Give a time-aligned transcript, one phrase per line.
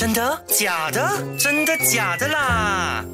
[0.00, 0.42] 真的？
[0.46, 1.10] 假的？
[1.38, 3.04] 真的假的啦？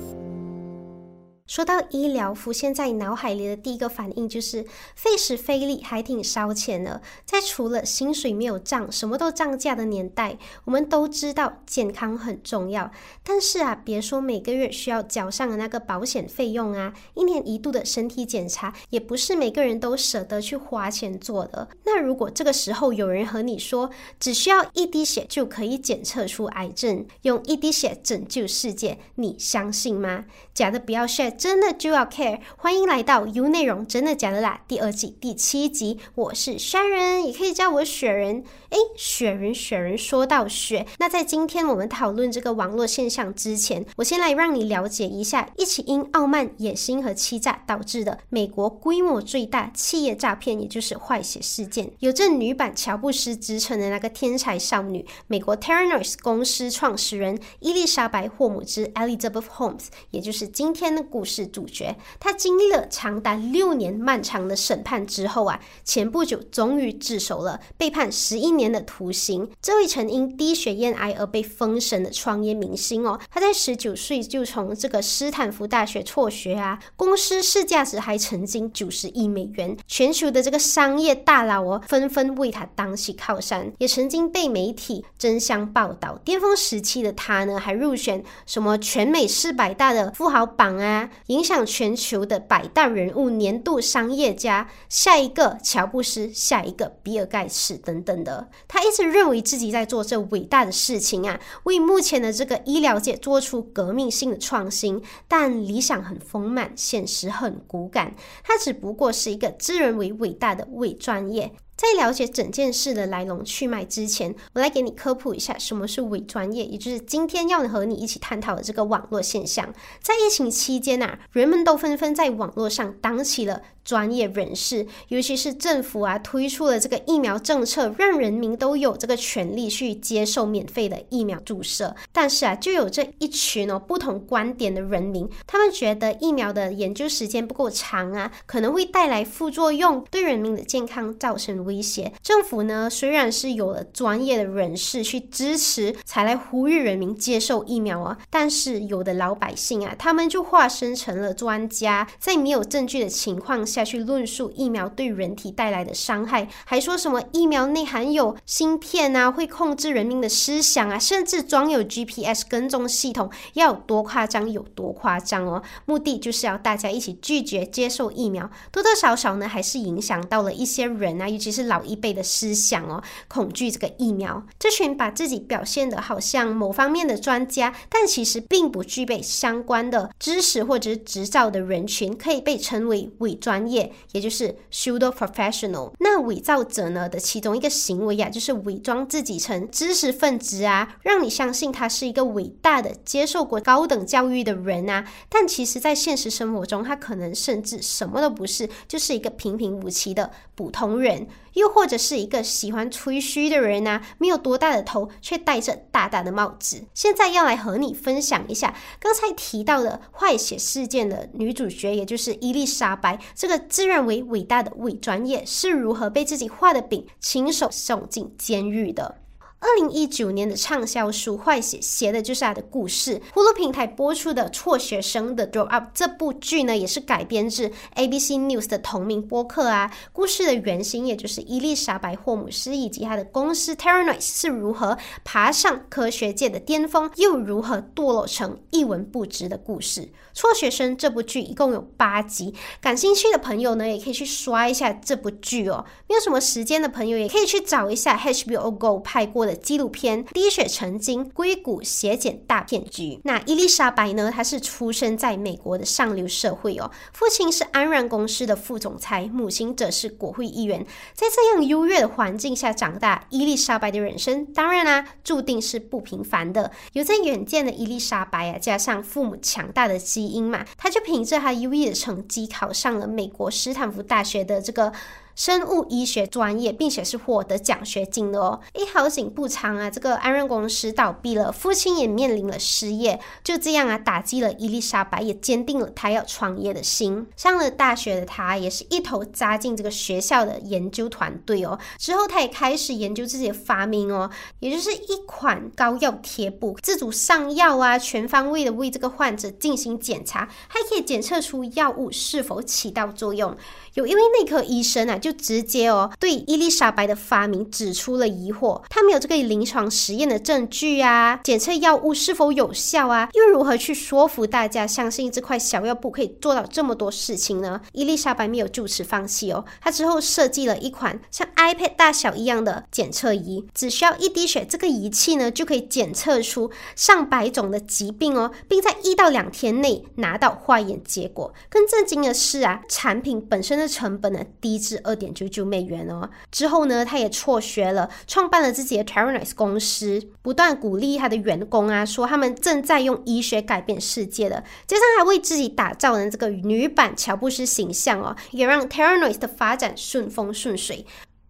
[1.47, 7.01] 说到医疗，浮现在脑海里的第一个反应就是费时费力，还挺烧钱的。
[7.25, 12.91] 在除了薪水没有涨，什么都涨价的年代，我们都知道健康很重要。
[13.23, 21.69] 但是啊，别说每个月需要缴上的那个保险费用啊，一年一度的身体检查，也不是每个人都舍得去花钱做的。
[21.85, 30.25] 那如果这个时候有人和你说，只需要一滴血就可以检测出癌症，用一滴血拯救世界，你相信吗？
[30.53, 31.36] 假的不要 share。
[31.37, 38.43] 真的就要 care，欢迎来到 U 内容真的假的啦第二季第七集，我是山人，也可以叫我雪人。
[38.71, 51.93] 诶，雪人雪人说到雪，那在今天我们讨论这个网络现象之前，我先来让你了解一下一起因傲慢、野心和欺诈导致的美国规模最大企业诈骗，也就是坏血事件。
[52.01, 61.95] 有着女版乔布斯之称的那个天才少女，美国 Terranos 公司创始人伊丽莎白霍姆兹 （Elizabeth Holmes），也就是今天的故事主角。
[62.19, 68.47] 他经历了长达六年漫长的审判之后啊，前不久终于自首了，被判十一。
[68.57, 86.19] 年的徒刑，这位曾因低血验癌而被封神的创业明星哦，他在十九岁就从这个斯坦福大学辍学啊，公司市价值还曾经九十亿美元，全球的这个商业大佬哦纷纷为他当起靠山，也曾经被媒体争相报道。
[86.25, 98.49] 巅峰时期的他呢，还入选什么全美四百大的富豪榜啊，影响全球的百大人物、年度商业家，下一个乔布斯，下一个比尔盖茨等等的。
[98.69, 105.03] 他一直认为自己在做这伟大的事情啊，为目前的这个医疗界做出革命性的创新。
[105.29, 108.15] 但理想很丰满，现实很骨感。
[108.45, 111.53] 他只不过是一个自认为伟大的伪专业。
[111.77, 119.75] 在了解整件事的来龙去脉之前，我来给你科普一下什么是伪专业，也就是今天要和你一起探讨的这个网络现象。
[120.01, 123.63] 在疫情期间啊，人们都纷纷在网络上当起了。
[123.87, 131.95] 专业人士，尤其是政府啊，推出了这个疫苗政策，让人民都有这个权利去接受免费的疫苗注射。
[132.13, 142.13] 但是啊，就有这一群哦不同观点的人民，他们觉得疫苗的研究时间不够长啊，可能会带来副作用，对人民的健康造成威胁。
[142.21, 153.76] 政府呢，虽然是有了专业的人士去支持，才来呼吁人民接受疫苗啊，但是有的老百姓啊，他们就化身成了专家，在没有证据的情况下。
[153.77, 165.63] 下去论述疫苗对人体带来的伤害，还说什么疫苗内含有芯片啊，会控制人民的思想啊，甚至装有 GPS 跟踪系统，要有多夸张有多夸张哦！
[165.85, 174.43] 目的就是要大家一起拒绝接受疫苗，多多少少呢，还是影响到了一些人啊，尤其是老一辈的思想哦，恐惧这个疫苗。
[174.59, 183.66] 这群把自己表现的好像某方面的专家，但其实并不具备相关的知识或者是执照的人群，可以被称为伪专。
[183.69, 185.93] 业，也就是 pseudo professional。
[185.99, 195.07] 那伪造者呢的其中一个行为呀，就是伪装自己成知识分子啊，让你相信他是一个伟大的、接受过高等教育的人啊。
[195.29, 201.27] 但其实，在现实生活中，他可能甚至什么都不是，就是一个平平无奇的普通人。
[201.57, 206.85] 又或者是一个喜欢吹嘘的人呐，没有多大的头，却戴着大大的帽子。
[206.95, 219.17] 现在要来和你分享一下刚才提到的坏血事件的女主角，也就是伊丽莎白这个自认为伟大的伪专业是如何被自己画的饼亲手送进监狱的。
[219.59, 223.23] 二零一九年的畅销书《坏血》写的就是他的故事。
[223.33, 229.91] 呼噜平台播出的《辍学生的 Drop Up》这部剧呢，也是改编自 ABC News 的同名播客啊。
[230.13, 240.03] 故事的原型也就是伊丽莎白·霍姆斯以及他的公司 t e r r a n i s 是如何爬上科学界的巅峰，又如何堕落成一文不值的故事。
[240.35, 245.87] 《辍学生》这部剧一共有八集，感兴趣的朋友呢，也可以去刷一下这部剧哦。
[246.07, 249.46] 没有什么时间的朋友，也可以去找一下 HBO Go 拍过。
[249.47, 253.03] 的纪录片《滴血成金：硅谷血检大骗局》。
[253.25, 254.31] 那伊丽莎白呢？
[254.35, 260.85] 她是出生在美国的上流社会哦，父亲是安然公司的副总裁，母亲则是国会议员。
[261.15, 266.71] 在这样优越的环境下长大，伊丽莎白的人生当然啦，注定是不平凡的。
[266.93, 274.93] 有着远见的伊丽莎白啊，加上父母强大的基因嘛，她就凭着她优异的成绩考上了美国斯坦福大学的这个。
[275.37, 278.59] 生物医学专业，并且是获得奖学金的哦。
[278.75, 287.27] 一好景不长啊，这个安润公司倒闭了，父亲也面临了失业，就这样啊，打击了伊丽莎白，也坚定了她要创业的心。
[287.37, 291.79] 上了大学的她，也是一头扎进这个学校的研究团队哦。
[291.99, 294.31] 之后，她也开始研究自己的发明哦，
[294.61, 303.55] 也就是一款膏药贴布，自主上药啊，全方位的为这个患者进行检查，还可以检测出药物是否起到作用。
[303.97, 308.83] 有一位内科医生啊，就直接哦对伊丽莎白的发明指出了疑惑。
[308.91, 317.81] 他没有这个临床实验的证据啊，检测药物是否有效啊，又如何去说服大家相信这块小药布可以做到这么多事情呢？
[317.93, 331.55] 伊丽莎白没有就此放弃哦，她之后设计了一款像 iPad 大小一样的检测仪，只需要一滴血，这个仪器呢就可以检测出上百种的疾病哦，并在一到两天内拿到化验结果。
[331.71, 336.29] 更震惊的是啊，产品本身的成本呢低至二点九九美元哦。
[336.51, 344.63] 之后呢，他也辍学了，创办了自己的 t e r n i s 公司，不断鼓励他的员工啊，说他们正在用医学改变世界的。
[344.87, 351.05] 加上还为自己打造了这个女版乔布斯形象哦，也让 t e r n i s 的发展顺风顺水。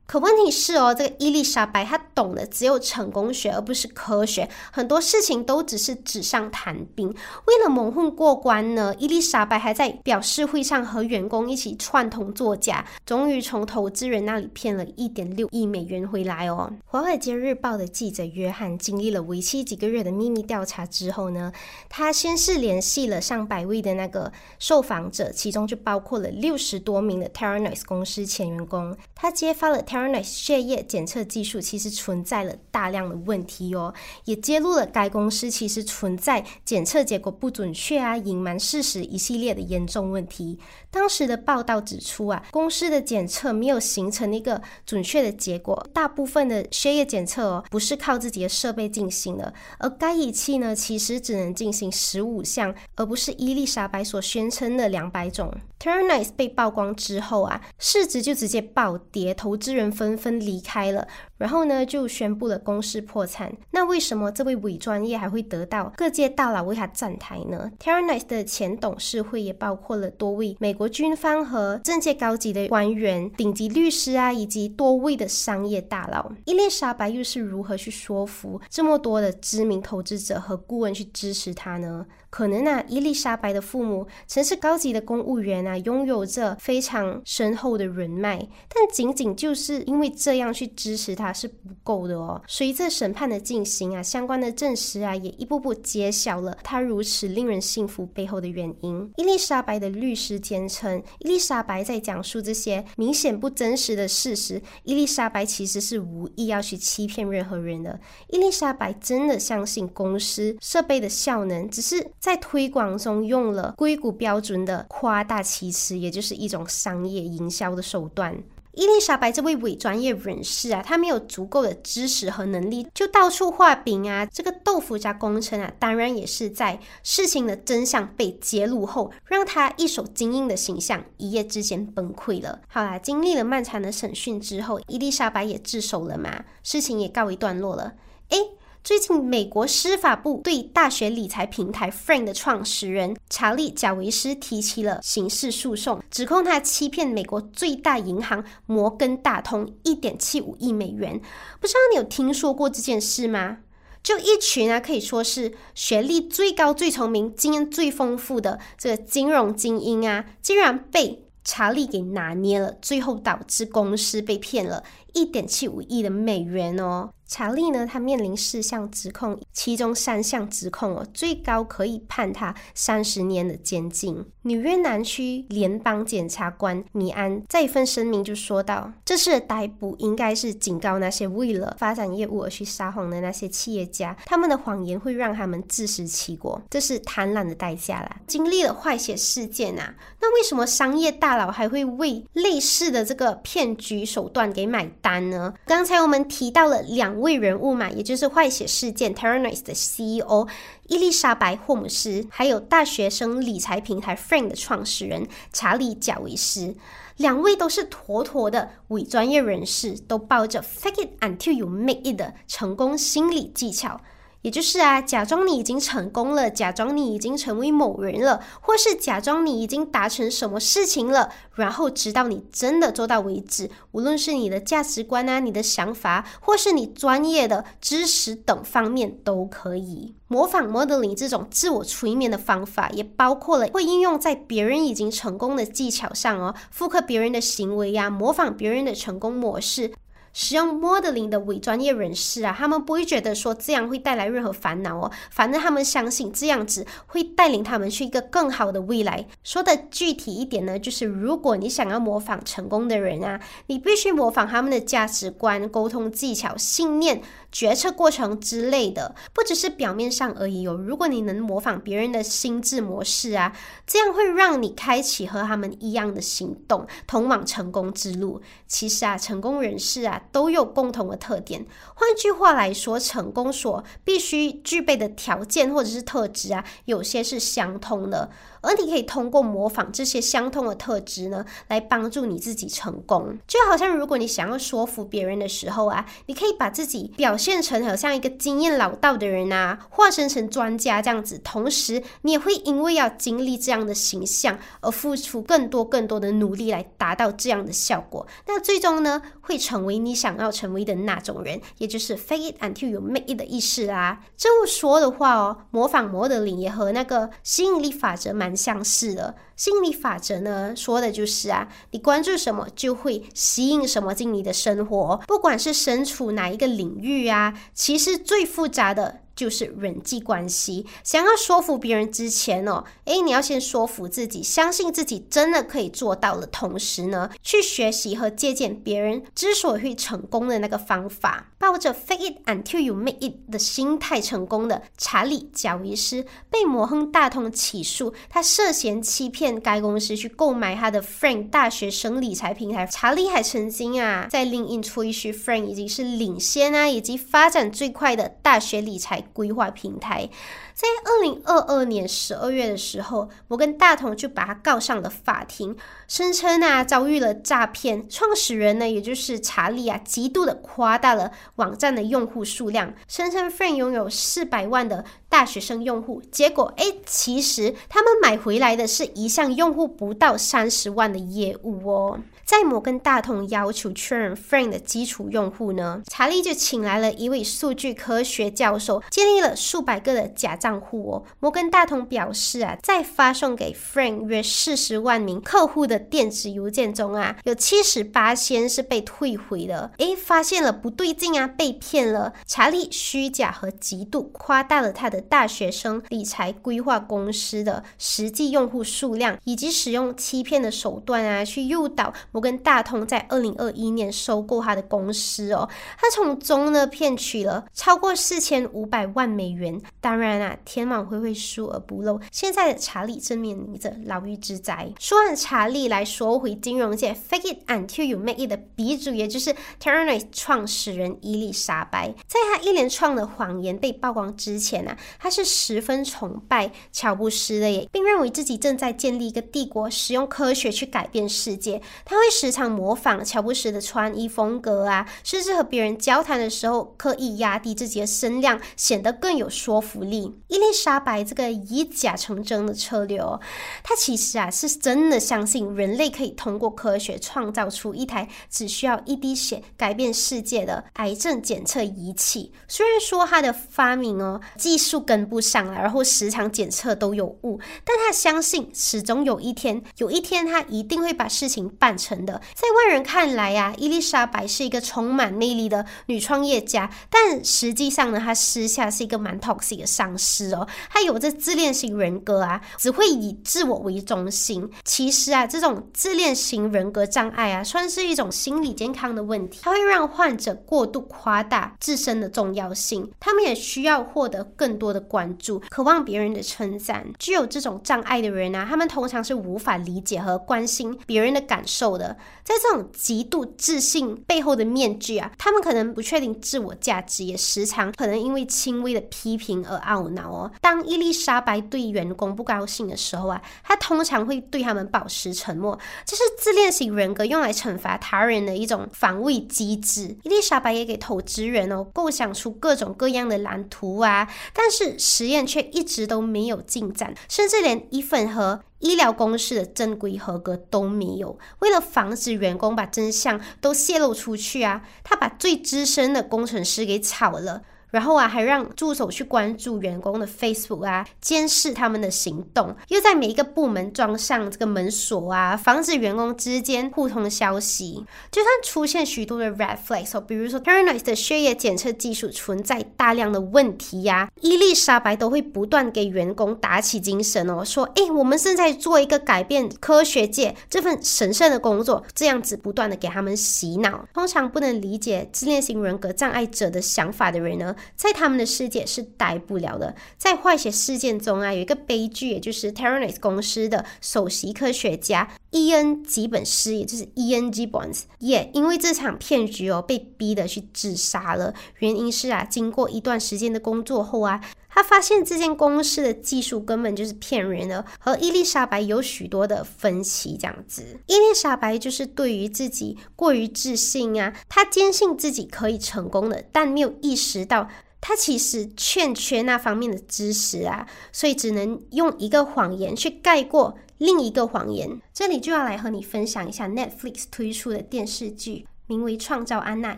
[0.06, 4.48] 可问题是哦，这个伊丽莎白她懂的只有成功学，而不是科学。
[4.70, 7.08] 很多事情都只是纸上谈兵。
[7.08, 16.72] 为了蒙混过关呢，伊丽莎白还在表示会上和员工一起串通作假，终于从投资人那里骗了一点六亿美元回来哦。
[16.84, 21.52] 华尔街日报的记者约翰经历了为期几个月的秘密调查之后呢，
[21.88, 29.82] 他先是联系了上百位的那个受访者，其中就包括了六十多名的 terranoise 公司前员工，他揭发了。
[29.96, 33.94] T e r n i s 血液检测技术其实存在了大量的问题哦，
[34.26, 40.58] 也揭露了该公司其实存在检测结果不准确啊、隐瞒事实一系列的严重问题。
[40.90, 55.50] 当时的报道指出啊，公司的检测没有形成一个准确的结果，大部分的血液检测哦不是靠自己的设备进行的，而该仪器呢其实只能进行十五项，而不是伊丽莎白所宣称的两百种。
[55.86, 59.86] T e r n i s 被曝光之后啊，市值就直接暴跌，投资人。
[59.96, 61.08] 纷纷离开了。
[61.38, 63.52] 然后呢，就宣布了公司破产。
[63.70, 76.32] 那为什么这位伪专业还会得到各界大佬为他站台呢？Terranice 的前董事会也包括了多位美国军方和政界高级的官员、顶级律师啊，以及多位的商业大佬。
[76.46, 82.06] 伊丽莎白又是如何去说服这么多的知名投资者和顾问去支持他呢？
[82.30, 88.38] 可能啊，伊丽莎白的父母曾是高级的公务员啊，拥有着非常深厚的人脉，
[88.68, 91.25] 但仅仅就是因为这样去支持他。
[91.32, 92.40] 是不够的哦。
[92.46, 99.10] 随着审判的进行啊，相关的证实啊，也一步步揭晓了他如此令人信服背后的原因。
[99.16, 104.60] 伊丽莎白的律师坚称，伊丽莎白在讲述这些明显不真实的事实。
[104.84, 107.98] 伊丽莎白其实是无意要去欺骗任何人的。
[108.28, 118.36] 伊丽莎白真的相信公司设备的效能，只是在推广中用了硅谷标准的夸大其词，也就是一种商业营销的手段。
[118.76, 124.26] 伊丽莎白这位伪专业人士啊，他没有足够的知识和能力，就到处画饼啊。
[124.26, 132.60] 这个豆腐渣工程啊，当然也是在事情的真相被揭露后，让他一手精英的形象一夜之间崩溃了。
[132.68, 137.94] 好啦，经历了漫长的审讯之后，伊丽莎白也自首了嘛，事情也告一段落了。
[138.28, 138.38] 诶。
[138.86, 151.20] 最近，美国司法部对大学理财平台 Frank 的创始人查理·贾维斯提起了刑事诉讼，指控他欺骗美国最大银行摩根大通一点七五亿美元。
[151.60, 153.58] 不知道你有听说过这件事吗？
[154.04, 167.10] 就一群啊，可以说是学历最高、最聪明、经验最丰富的这个金融精英啊，竟然被查理给拿捏了，最后导致公司被骗了一点七五亿的美元哦。
[167.28, 174.24] 查理呢，他面临四项指控，其中三项指控哦，最高可以判他三十年的监禁。
[174.42, 188.20] 纽约南区联邦检察官米安在一份声明就说到，这次的逮捕应该是警告那些为了发展业务而去撒谎的那些企业家，他们的谎言会让他们自食其果，这是贪婪的代价啦。
[188.28, 195.52] 经历了坏血事件啊，那为什么商业大佬还会为类似的这个骗局手段给买单呢？
[195.66, 197.15] 刚才我们提到了两。
[197.16, 200.46] 两位人物嘛，也就是坏血事件 t e r r n i s 的 CEO
[200.88, 206.76] 伊丽莎白·霍姆斯，还有大学生理财平台 Frank 的创始人查理·贾维斯，
[207.16, 214.02] 两位都是妥妥的伪专业人士，都抱着 “fake it until you make it” 的成功心理技巧。
[214.46, 223.68] 也就是啊，假装你已经成功了，假装你已经成为某人了，或是假装你已经达成什么事情了，然后直到你真的做到为止。
[223.90, 239.92] 无论是你的价值观啊、你的想法，或是你专业的知识等方面，都可以模仿 modeling 这种自我催眠的方法，也包括了会应用在别人已经成功的技巧上哦，复刻别人的行为呀，模仿别人的成功模式。
[240.38, 249.26] 使用 modeling 的伪专业人士啊，他们不会觉得说这样会带来任何烦恼哦，反正他们相信这样子会带领他们去一个更好的未来。
[249.42, 257.22] 说的具体一点呢，就是如果你想要模仿成功的人啊，你必须模仿他们的价值观、沟通技巧、信念。
[257.52, 260.74] 决策过程之类的，不只是表面上而已哦。
[260.74, 268.42] 如果你能模仿别人的心智模式啊，这样会让你开启和他们一样的行动，通往成功之路。
[268.66, 271.66] 其实啊，成功人士啊都有共同的特点。
[271.94, 278.30] 换句话来说，成功所必须具备的条件或者是特质啊，有些是相通的。
[278.66, 283.38] 而你可以通过模仿这些相通的特质呢，来帮助你自己成功。
[283.46, 291.38] 就好像如果你想要说服别人的时候啊，你可以把自己表现成好像一个经验老道的人啊，化身成专家这样子。
[291.44, 298.26] 同时，你也会因为要经历这样的形象而付出更多更多的努力来达到这样的效果。
[298.48, 304.22] 那最终呢，会成为你想要成为的那种人，也就是 fake it until you make it 的意思啦。
[304.36, 308.55] 这么说的话哦，模仿模德林也和那个吸引力法则蛮。
[308.56, 319.20] 相似的心理法则呢，说的就是啊，你关注什么就会吸引什么进你的生活，不管是身处哪一个领域啊，其实最复杂的。
[319.36, 326.46] 就是人际关系，想要说服别人之前哦，诶，你要先说服自己，相信自己真的可以做到的。
[326.46, 342.86] 同时呢，去学习和借鉴别人之所以会成功的那个方法，抱着 fake it until you make it 的心态成功的查理贾维斯被摩亨大通起诉，他涉嫌欺骗该公司去购买他的 Frank 大学生理财平台。
[342.86, 349.25] 查理还曾经啊，在 LinkedIn 吹嘘 Frank 已经是领先啊，以及发展最快的大学理财。
[349.32, 350.28] 规划平台，
[350.74, 355.76] 在二零二二年十二月的时候，摩根大通就把他告上了法庭，
[356.08, 358.08] 声称啊遭遇了诈骗。
[358.08, 366.22] 创始人呢，也就是查理啊，极度的夸大了网站的用户数量，声称 Friend 拥有四百万的大学生用户。
[366.30, 372.20] 结果哎，其实他们买回来的是一项用户不到三十万的业务哦。
[372.46, 381.24] 在摩根大通要求确认 Frank 的基础用户呢，查理就请来了一位数据科学教授，建立了数百个的假账户哦。
[381.40, 389.90] 摩根大通表示啊，在发送给 Frank 约四十万名客户的电子邮件中啊，有七十八先是被退回的。
[389.98, 392.32] 诶，发现了不对劲啊，被骗了。
[392.46, 402.14] 查理虚假和极度夸大了他的大学生理财规划公司的实际用户数量，以及使用欺骗的手段啊，去诱导。
[402.36, 405.66] 摩根大通在二零二一年收购他的公司哦，
[405.98, 409.80] 他从中呢骗取了超过四千五百万美元。
[410.02, 412.20] 当然啊，天网恢恢，疏而不漏。
[412.30, 414.92] 现在的查理正面临着牢狱之灾。
[415.00, 422.14] 说完查理，来说回金融界，fake it until you make it 的鼻祖，也就是 t e r r a 创始人伊丽莎白。
[422.26, 431.80] 在他一连串的谎言被曝光之前呢，他是十分崇拜乔布斯的耶，并认为自己正在建立一个帝国，使用科学去改变世界。
[432.04, 432.25] 他会。
[432.30, 440.40] 时常模仿乔布斯的穿衣风格啊，甚至和别人交谈的时候刻意压低自己的声量，显得更有说服力。
[440.48, 443.40] 伊丽莎白这个以假成真的策略哦，
[443.82, 452.52] 她其实啊是真的相信人类可以通过科学创造出一台只需要一滴血改变世界的癌症检测仪器。
[452.66, 462.15] 虽然说他的发明哦技术跟不上了，然后时常检测都有误，但他相信始终有一天，有一天他一定会把事情办成。
[462.24, 470.66] 的，在外人看来呀，伊丽莎白是一个充满魅力的女创业家，但实际上呢，她私下是一个蛮 toxic 的上司哦。
[470.90, 474.70] 她有着自恋型人格啊，只会以自我为中心。
[474.84, 483.10] 其实啊，这种自恋型人格障碍啊，算是一种心理健康的问题，它会让患者过度夸大自身的重要性。
[483.18, 487.06] 他们也需要获得更多的关注，渴望别人的称赞。
[487.18, 492.05] 具有这种障碍的人啊，他们通常是无法理解和关心别人的感受的。
[492.44, 500.50] 在这种极度自信背后的面具啊，他们可能不确定自我价值，也时常可能因为轻微的批评而懊恼哦。
[500.60, 510.16] 当伊丽莎白对员工不高兴的时候啊，她通常会对他们保持沉默，这是自恋型人格用来惩罚他人的一种防卫机制。
[510.22, 518.60] 伊丽莎白也给投资人哦构想出各种各样的蓝图啊，但是实验却一直都没有进展，甚至连一份和。
[518.78, 527.62] 医疗公司的正规合格都没有，为了防止员工把真相都泄露出去啊，他把最资深的工程师给炒了。
[527.90, 538.04] 然后啊，还让助手去关注员工的 Facebook 啊，监视他们的行动，又在每一个部门装上这个门锁啊，防止员工之间互通消息。
[538.30, 554.06] 就算出现许多的 red flags，比如说 t e r n o i s 的血液检测技术存在大量的问题呀，伊丽莎白都会不断给员工打起精神哦，说：“哎，我们正在做一个改变科学界这份神圣的工作。”这样子不断的给他们洗脑。
[554.12, 557.75] 通常不能理解自恋型人格障碍者的想法的人呢？
[557.94, 559.94] 在他们的世界是待不了的。
[560.16, 567.66] 在化学事件中啊，有一个悲剧，也就是 t e r r a n s 公司的首席科学家伊恩吉本斯，也就是 E.N.G.
[567.66, 571.54] Bonds，也因为这场骗局哦，被逼的去自杀了。
[571.78, 574.40] 原因是啊，经过一段时间的工作后啊。
[574.68, 580.36] 他发现这间公司的技术根本就是骗人的，和伊丽莎白有许多的分歧。
[580.36, 587.70] 这样子，伊丽莎白就是对于自己过于自信啊，她坚信自己可以成功的，但没有意识到
[588.02, 595.00] 她其实欠缺那方面的知识啊，所以只能用一个谎言去盖过另一个谎言。
[595.12, 598.66] 这里就要来和你分享一下 Netflix 推出的电视剧。
[598.86, 599.94] 名为《创造安娜》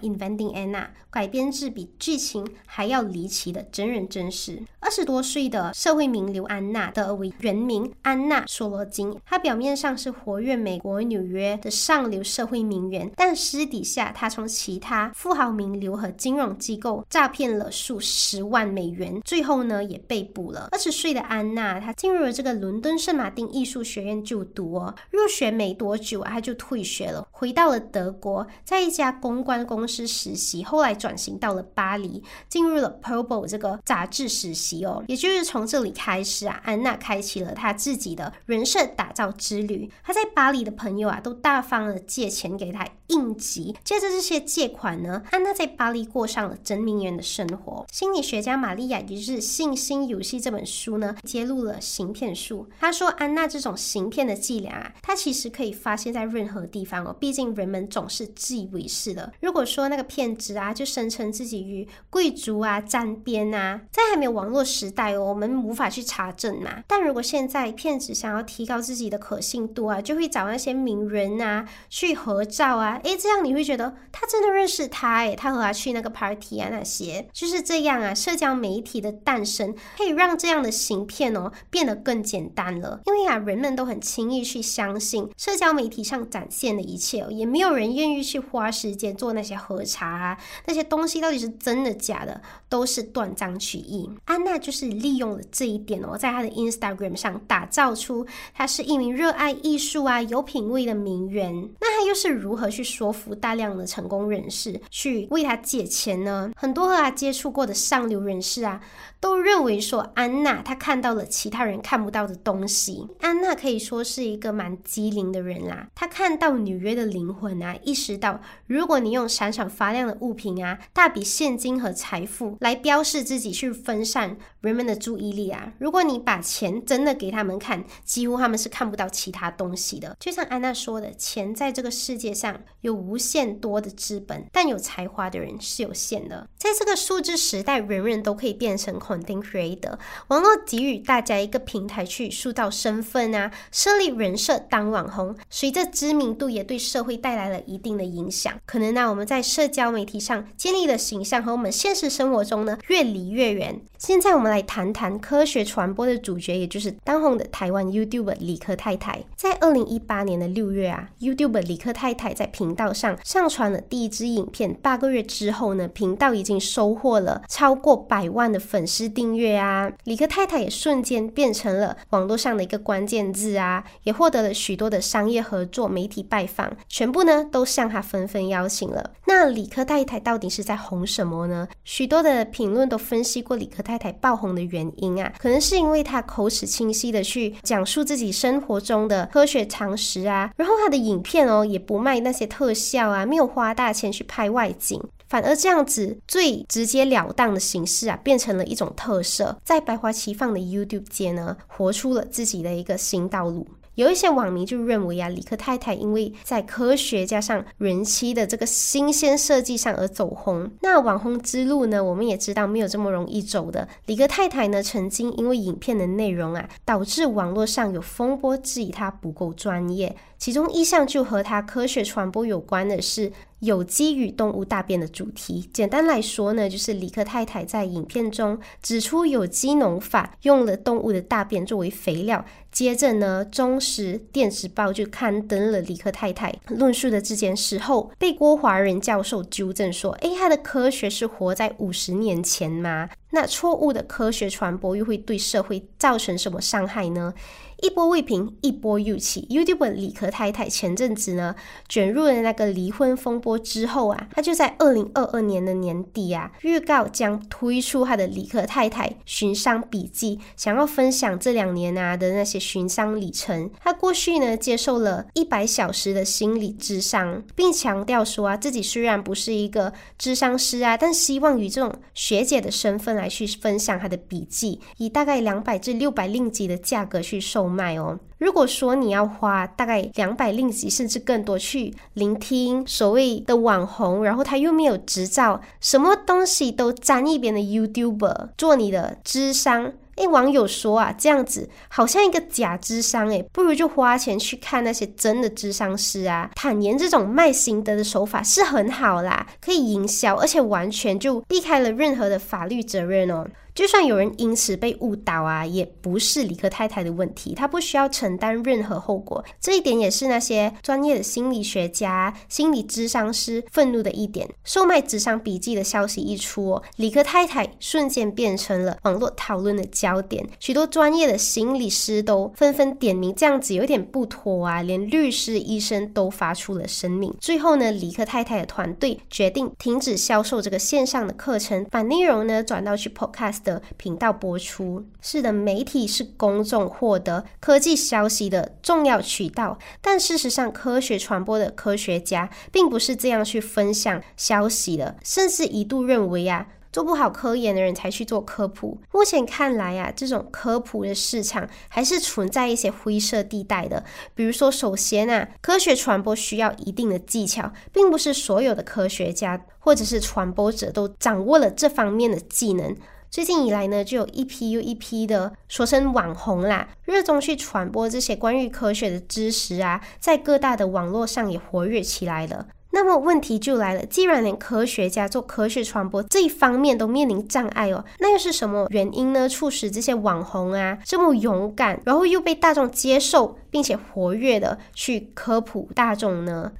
[0.00, 4.62] （Inventing Anna），改编自比剧情还要离奇的真人真事。
[4.80, 20.68] 二十多岁的社会名流安娜的为原名安娜·索罗金，她表面上是活跃美国纽约的上流社会名媛，但私底下她从其他富豪名流和金融机构诈骗了数十万美元，最后呢也被捕了。
[20.72, 28.77] 二十岁的安娜，她进入了这个伦敦圣马丁艺术学院就读哦，入学没多久啊，她就退学了，回到了德国，在。
[28.78, 35.02] 在一家公关公司实习，后来转型到了巴黎，进入了 Purple 这个杂志实习哦。
[35.08, 39.90] 也就是从这里开始啊，安娜开启了她自己的人设打造之旅。
[40.04, 43.74] 她在巴黎的朋友啊，都大方的借钱给她应急。
[43.82, 47.84] 借着这些借款呢，安娜在巴黎过上了真名媛的生活。
[47.90, 52.68] 心理学家玛利亚，也就是《信心游戏》这本书呢，揭露了行骗术。
[52.78, 57.12] 他说，安娜这种行骗的伎俩啊，它其实可以发现在任何地方哦。
[57.18, 59.32] 毕竟人们总是自以为是的。
[59.40, 66.82] 如果说那个骗子啊，就声称自己与贵族啊沾边啊，在还没有网络时代哦，我们无法去查证嘛。
[66.86, 78.14] 但如果现在骗子想要提高自己的可信度啊，就会找那些名人啊去合照啊，诶，这样你会觉得他真的认识他，诶，他和他去那个 party 啊，那些就是这样啊。
[78.14, 88.57] 社交媒体的诞生可以让这样的行骗哦变得更简单了，因为啊，人们都很轻易去相信社交媒体上展现的一切哦，也没有人愿意去花。
[88.58, 94.10] 花时间做那些核查啊，那些东西到底是真的假的，都是断章取义。
[94.24, 101.54] 安娜就是利用了这一点哦，在她的 Instagram 上打造出她是一名热爱艺术啊、有品味的名媛。
[101.80, 106.50] 那她又是如何去说服大量的成功人士去为她借钱呢？
[106.56, 108.80] 很多和她接触过的上流人士啊，
[109.20, 113.06] 都认为说安娜她看到了其他人看不到的东西。
[113.20, 118.40] 安娜可以说是一个蛮机灵的人啦，她看到纽约的灵魂啊，意识到。
[118.66, 130.16] 如果你用闪闪发亮的物品啊、大笔现金和财富来标示自己，去分散人们的注意力啊，如果你把钱真的给他们看，几乎他们是看不到其他东西的。
[130.20, 136.48] 就像安娜说的，钱在这个世界上有无限多的资本，但有才华的人是有限的。
[136.56, 148.52] 在这个数字时代，人人都可以变成 content creator，网络给予大家一个平台去塑造身份啊，设立人设当网红，随着知名度也对社会带来了一定的影响。
[148.66, 153.80] 可能呢，我们在社交媒体上建立的形象和我们现实生活中呢越离越远。
[153.96, 159.24] 现在我们来谈谈科学传播的主角，也就是当红的台湾 YouTuber 理科太太。
[159.36, 164.74] 在二零一八年的六月啊，YouTuber 理科太太在频道上上传了第一支影片。
[164.74, 169.92] 八个月之后呢，频道已经收获了超过百万的粉丝订阅啊。
[170.04, 181.68] 理科太太也瞬间变成了网络上的一个关键字啊，也获得了许多的商业合作、媒体拜访，全部呢都向他纷纷邀请了，那理科太太到底是在红什么呢？
[181.84, 195.02] 许多的评论都分析过理科太太爆红的原因啊，可能是因为她口齿清晰的去讲述自己生活中的科学常识啊，然后她的影片哦也不卖那些特效啊，没有花大钱去拍外景。
[195.28, 203.66] 反而这样子最直截了当的形式啊，变成了一种特色，在百花齐放的 YouTube 界呢，活出了自己的一个新道路。
[203.94, 210.70] 有一些网民就认为啊，李克太太因为在科学加上人妻的这个新鲜设计上而走红。
[210.82, 213.88] 那网红之路呢，我们也知道没有这么容易走的。
[214.06, 220.14] 李克太太呢，曾经因为影片的内容啊，导致网络上有风波质疑她不够专业。
[220.38, 225.68] 其中一项就和他科学传播有关的是有机与动物大便的主题。
[225.72, 232.44] 简单来说呢，就是李克太太在影片中指出有机农法用了动物的大便作为肥料。
[232.70, 243.08] 接着呢，中时电子报就刊登了李克太太论述的这件事后，被郭华仁教授纠正说：“诶，他的科学是活在五十年前吗？
[243.30, 247.34] 那错误的科学传播又会对社会造成什么伤害呢？”
[247.80, 249.46] 一波未平，一波又起。
[249.50, 251.54] YouTube 李克太太前阵子呢，
[251.88, 263.70] 卷入了那个离婚风波之后啊，她就在二零二二年的年底啊，预告将推出她的李克太太寻伤笔记，想要分享这两年啊的那些寻伤里程。
[263.80, 277.68] 她过去呢，接受了一百小时的心理智商，并强调说啊，自己虽然不是一个智商师啊，但希望以这种学姐的身份来去分享他的笔记，以大概两百至六百令吉的价格去售。
[277.68, 278.18] 卖哦。
[278.38, 296.50] 如果说你要花大概两百令吉甚至更多去聆听所谓的网红，然后他又没有执照，什么东西都沾一边的 YouTuber 做你的智商，诶，网友说啊，这样子好像一个假智商，诶，不如就花钱去看那些真的智商师啊。
[296.54, 303.46] 坦言这种卖心得的手法是很好啦，可以营销，而且完全就避开了任何的法律责任哦。
[303.78, 309.44] 就算有人因此被误导啊，也不是李克太太的问题，他不需要承担任何后果。
[309.60, 314.50] 这一点也是那些专业的心理学家、心理智商师愤怒的一点。
[314.64, 320.44] 售卖智商笔记的消息一出，哦李克太太瞬间变成了网络讨论的焦点。
[320.58, 324.82] 许多专业的心理师都纷纷点名，这样子有点不妥啊！
[324.82, 327.32] 连律师、医生都发出了声明。
[327.40, 333.62] 最后呢，李克太太的团队决定停止销售这个线上的课程，把内容呢转到去 Podcast。
[333.68, 348.98] 的频道播出是的，媒体是公众获得科技消息的重要渠道，但事实上，科学传播的科学家并不是这样去分享消息的，甚至一度认为啊，做不好科研的人才去做科普。
[349.12, 354.02] 目前看来啊，这种科普的市场还是存在一些灰色地带的。
[354.34, 362.96] 比如说，首先啊，科学传播需要一定的技巧，并不是所有的科学家或者是传播者都掌握了这方面的技能。
[363.30, 372.68] 最近以来呢，就有一批又一批的说成网红啦，热衷去传播这些关于科学的知识啊，在各大的网络上也活跃起来了。
[372.90, 379.46] 那么问题就来了，既然连科学家做科学传播这一方面都面临障碍哦，那又是什么原因呢？
[379.46, 386.72] 促使这些网红啊这么勇敢，然后又被大众接受，并且活跃的去科普大众呢？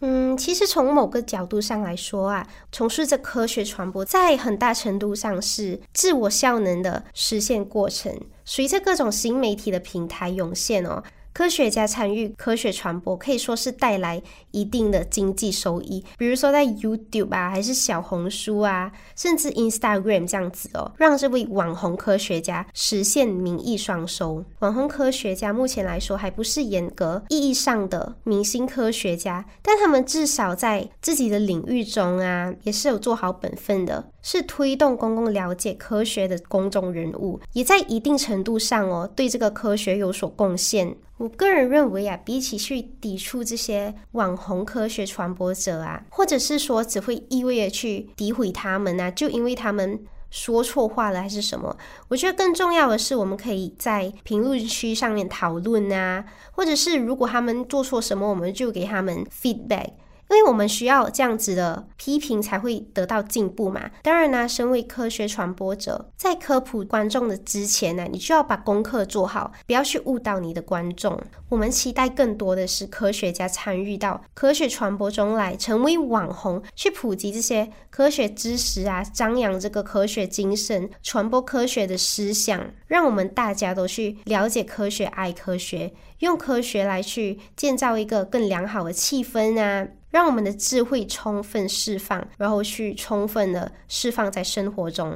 [0.00, 8.14] 嗯，其实从某个角度上来说啊，从事着科学传播，在很大程度上是自我效能的实现过程。
[8.44, 11.02] 随着各种新媒体的平台涌现哦。
[11.36, 14.22] 科学家参与科学传播，可以说是带来
[14.52, 16.02] 一定的经济收益。
[16.16, 24.42] 比如说在 YouTube 啊，还是小红书啊，甚至 Instagram 这样子哦，让这位网红科学家实现名义双收。
[24.60, 40.96] 网红科学家目前来说还不是严格意义上的明星科学家，但他们至少在自己的领域中啊，也是有做好本分的，是推动公共了解科学的公众人物，也在一定程度上哦，对这个科学有所贡献。
[41.18, 51.76] 我个人认为啊，比起去抵触这些网红科学传播者啊，或者是说只会意味着去诋毁他们啊，就因为他们说错话了还是什么？
[52.08, 59.90] 我觉得更重要的是，我们可以在评论区上面讨论啊，或者是如果他们做错什么，我们就给他们 feedback。
[60.30, 63.90] 因为我们需要这样子的批评才会得到进步嘛。
[64.02, 71.20] 当然呢，身为科学传播者，在科普观众的之前呢，你就要把功课做好，不要去误导你的观众。
[71.48, 89.86] 我们期待更多的是科学家参与到科学传播中来，成为网红，去普及这些科学知识啊，张扬这个科学精神，传播科学的思想，让我们大家都去了解科学，爱科学，用科学来去建造一个更良好的气氛啊。
[90.16, 95.14] 让我们的智慧充分释放，然后去充分的释放在生活中。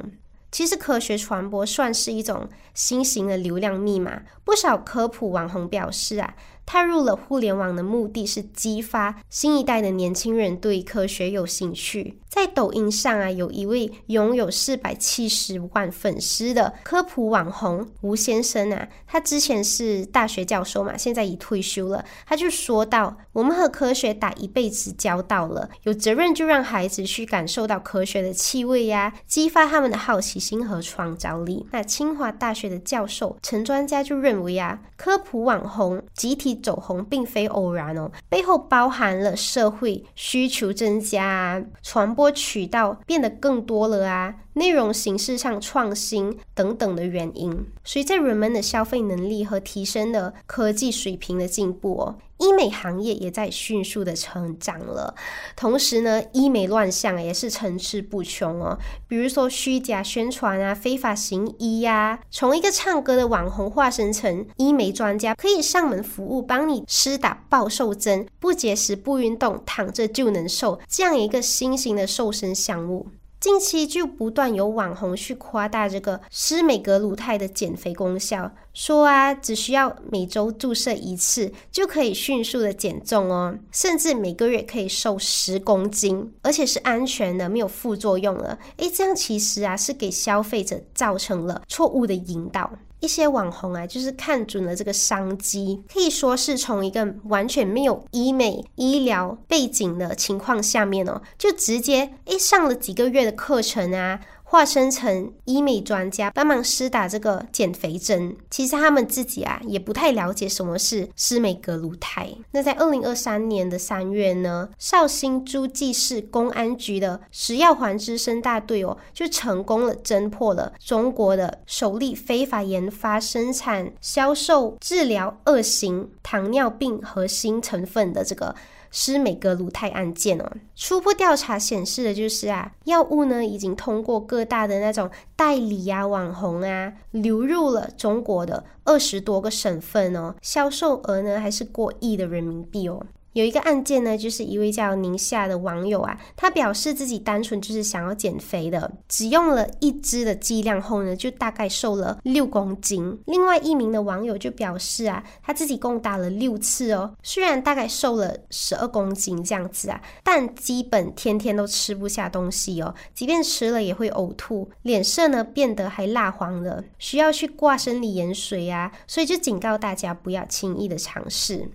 [0.51, 4.21] 其实科学传播算是一种新型的流量密码。
[4.43, 6.35] 不少科普网红表示啊。
[6.71, 12.17] 踏入了互联网的目的是激发新一代的年轻人对科学有兴趣。
[12.29, 22.05] 在抖音上啊，有一位拥有四百七十万粉丝的科普网红吴先生啊，他之前是大学教授嘛，现在已退休了。
[22.25, 44.35] 他就说到：“我们和科学打一辈子交道了，有责任就让孩子去感受到科学的气味呀，激发他们的好奇心和创造力。”那清华大学的教授陈专家就认为啊，科普网红集体走红并非偶然哦，背后包含了社会需求增加、传播渠道变得更多了啊。
[44.53, 55.15] 内容形式上创新等等的原因，随着人们的消费能力和提升的科技水平的进步哦，医美行业也在迅速的成长了。
[55.55, 58.77] 同时呢，医美乱象也是层出不穷哦。
[59.07, 73.07] 比如说虚假宣传啊，非法行医呀，从一个唱歌的网红化身成医美专家，可以上门服务，帮你施打暴瘦针，不节食不运动，躺着就能瘦，这样一个新型的瘦身项目。
[73.41, 88.59] 近期就不断有网红去夸大这个施美格鲁肽的减肥功效，说啊，只需要每周注射一次就可以迅速的减重哦，甚至每个月可以瘦十公斤，而且是安全的，没有副作用了。
[88.77, 92.71] 诶，这样其实啊是给消费者造成了错误的引导。
[93.01, 104.21] 一些网红啊，就是看准了这个商机，可以说是从一个完全没有医美医疗背景的情况下面哦，就直接诶上了几个月的课程啊。
[104.51, 108.35] 化身成医美专家，帮忙施打这个减肥针。
[108.49, 112.35] 其实他们自己啊，也不太了解什么是施美格鲁肽。
[112.51, 128.53] 那在二零二三年的三月呢，绍兴诸暨市公安局的食药环资深大队哦，就成功了侦破了中国的首例非法研发、生产、销售、治疗二型糖尿病核心成分的这个。
[128.91, 143.03] 施美格鲁肽案件哦，初步调查显示的就是啊，药物呢已经通过各大的那种代理啊、网红啊，流入了中国的二十多个省份哦，销售额呢还是过亿的人民币哦。
[143.33, 153.17] 有一个案件呢，就是一位叫宁夏的网友啊，他表示自己单纯就是想要减肥的，只用了一支的剂量后呢，就大概瘦了六公斤。
[153.27, 171.71] 另外一名的网友就表示啊，他自己共打了六次哦，虽然大概瘦了十二公斤这样子啊，但基本天天都吃不下东西哦，即便吃了也会呕吐，脸色呢变得还蜡黄的，需要去挂生理盐水啊，所以就警告大家不要轻易的尝试。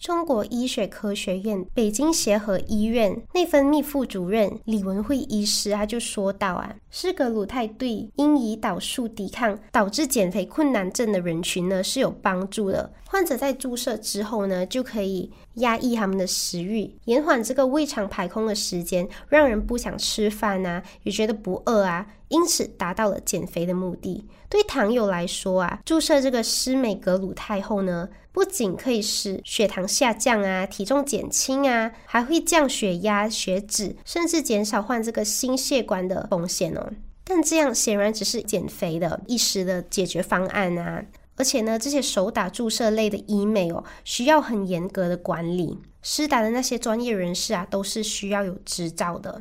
[0.00, 12.92] 中国医学科学院北京协和医院内分泌副主任李文慧医师，他就说到啊，施格鲁肽对因胰岛素抵抗导致减肥困难症的人群呢是有帮助的。
[13.10, 24.26] 患者在注射之后呢，就可以压抑他们的食欲，延缓这个胃肠排空的时间，让人不想吃饭啊，也觉得不饿啊，因此达到了减肥的目的。
[24.50, 28.08] 对糖友来说啊，注射这个施美格鲁肽后呢。
[28.30, 36.92] 不仅可以使血糖下降啊，体重减轻啊，还会降血压、血脂，甚至减少患这个心血管的风险哦。
[37.24, 41.04] 但这样显然只是减肥的一时的解决方案啊。
[41.38, 49.40] 而且呢，这些手打注射类的医美哦，需要很严格的管理，施打的那些专业人士啊，都是需要有执照的。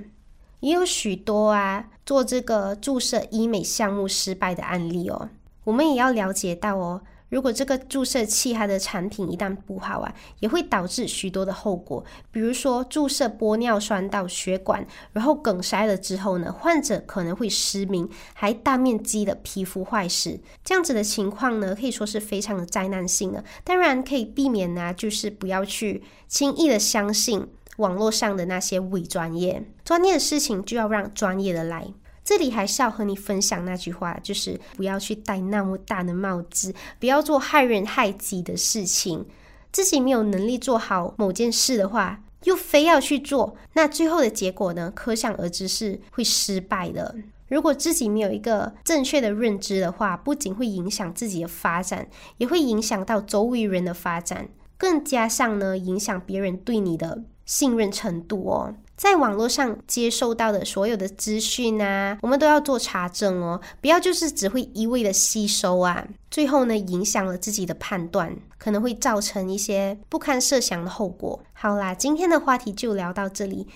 [0.60, 5.30] 也有许多啊，做这个注射医美项目失败的案例哦。
[5.66, 7.02] 我们也要了解到哦。
[7.30, 23.44] 如果这个注射器它的产品一旦不好啊，也会导致许多的后果，比如说注射玻尿酸到血管，然后梗塞了之后呢，患者可能会失明，还大面积的皮肤坏死，这样子的情况呢，可以说是非常的灾难性的。
[23.63, 27.46] 当然可以避免呢，就是不要去轻易的相信
[27.78, 31.88] 网络上的那些伪专业，专业的事情就要让专业的来。
[32.28, 39.26] 这里还是要和你分享那句话，就是不要去戴那么大的帽子，不要做害人害己的事情。
[39.72, 44.92] 自己没有能力做好某件事的话，又非要去做，那最后的结果呢？
[44.94, 47.16] 可想而知是会失败的。
[47.48, 52.10] 如果自己没有一个正确的认知的话，不仅会影响自己的发展，
[52.40, 58.76] 也会影响到周围人的发展，更加上呢，影响别人对你的信任程度哦。
[58.98, 71.40] 在网络上接收到的所有的资讯啊，我们都要做查证哦，不要就是只会一味的吸收啊，最后呢影响了自己的判断，可能会造成一些不堪设想的后果。
[71.54, 73.68] 好啦，今天的话题就聊到这里。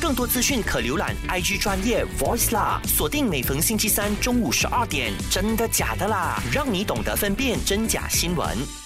[0.00, 8.85] 更多资讯可浏览 IG 专业 Voice 啦，锁定每逢星期三中午十二点，真的假的啦，让你懂得分辨真假新闻。